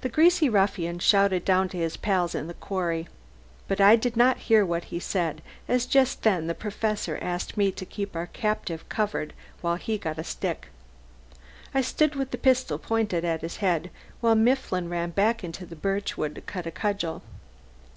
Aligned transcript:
The 0.00 0.08
greasy 0.08 0.48
ruffian 0.48 0.98
shouted 0.98 1.44
down 1.44 1.68
to 1.68 1.76
his 1.76 1.96
pals 1.96 2.34
in 2.34 2.48
the 2.48 2.54
quarry, 2.54 3.06
but 3.68 3.80
I 3.80 3.94
did 3.94 4.16
not 4.16 4.38
hear 4.50 4.66
what 4.66 4.86
he 4.86 4.98
said, 4.98 5.40
as 5.68 5.86
just 5.86 6.24
then 6.24 6.48
the 6.48 6.52
Professor 6.52 7.16
asked 7.22 7.56
me 7.56 7.70
to 7.70 7.86
keep 7.86 8.16
our 8.16 8.26
captive 8.26 8.88
covered 8.88 9.34
while 9.60 9.76
he 9.76 9.98
got 9.98 10.18
a 10.18 10.24
stick. 10.24 10.66
I 11.72 11.80
stood 11.80 12.16
with 12.16 12.32
the 12.32 12.38
pistol 12.38 12.76
pointed 12.80 13.24
at 13.24 13.42
his 13.42 13.58
head 13.58 13.90
while 14.20 14.34
Mifflin 14.34 14.88
ran 14.88 15.10
back 15.10 15.44
into 15.44 15.64
the 15.64 15.76
birchwood 15.76 16.34
to 16.34 16.40
cut 16.40 16.66
a 16.66 16.72
cudgel. 16.72 17.22